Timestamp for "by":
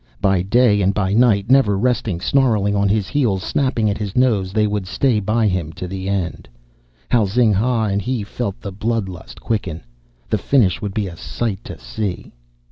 0.19-0.41, 0.95-1.13, 5.19-5.45